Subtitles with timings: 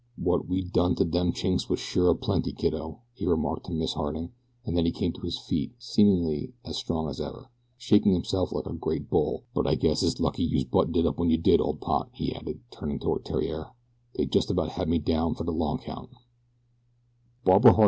[0.17, 3.93] "Wot we done to dem Chinks was sure a plenty, kiddo," he remarked to Miss
[3.93, 4.31] Harding,
[4.65, 8.65] and then he came to his feet, seemingly as strong as ever, shaking himself like
[8.65, 9.43] a great bull.
[9.53, 12.61] "But I guess it's lucky youse butted in when you did, old pot," he added,
[12.71, 13.73] turning toward Theriere;
[14.15, 16.09] "dey jest about had me down fer de long count."